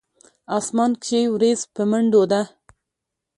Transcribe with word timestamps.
اسمان 0.57 0.91
کښې 1.03 1.21
وريځ 1.33 1.61
پۀ 1.73 1.83
منډو 1.91 2.23
ده 2.31 2.41